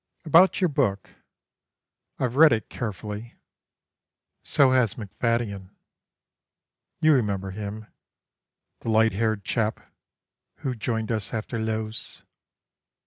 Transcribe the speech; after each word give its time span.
About 0.25 0.59
your 0.59 0.67
book. 0.67 1.11
I've 2.17 2.35
read 2.35 2.51
it 2.51 2.69
carefully, 2.71 3.35
So 4.41 4.71
has 4.71 4.95
Macfaddyen 4.97 5.69
(you 7.01 7.13
remember 7.13 7.51
him, 7.51 7.85
The 8.79 8.89
light 8.89 9.13
haired 9.13 9.43
chap 9.43 9.79
who 10.65 10.73
joined 10.73 11.11
us 11.11 11.35
after 11.35 11.59
Loos?) 11.59 12.23